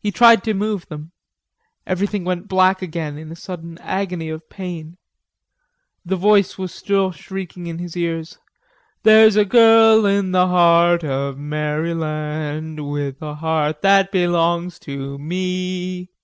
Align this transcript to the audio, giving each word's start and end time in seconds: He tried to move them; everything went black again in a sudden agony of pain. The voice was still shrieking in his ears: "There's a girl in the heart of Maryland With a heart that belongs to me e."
He 0.00 0.10
tried 0.10 0.42
to 0.42 0.54
move 0.54 0.88
them; 0.88 1.12
everything 1.86 2.24
went 2.24 2.48
black 2.48 2.82
again 2.82 3.16
in 3.16 3.30
a 3.30 3.36
sudden 3.36 3.78
agony 3.78 4.28
of 4.28 4.50
pain. 4.50 4.96
The 6.04 6.16
voice 6.16 6.58
was 6.58 6.74
still 6.74 7.12
shrieking 7.12 7.68
in 7.68 7.78
his 7.78 7.96
ears: 7.96 8.38
"There's 9.04 9.36
a 9.36 9.44
girl 9.44 10.04
in 10.04 10.32
the 10.32 10.48
heart 10.48 11.04
of 11.04 11.38
Maryland 11.38 12.90
With 12.90 13.22
a 13.22 13.36
heart 13.36 13.82
that 13.82 14.10
belongs 14.10 14.80
to 14.80 15.16
me 15.16 15.92
e." 16.00 16.10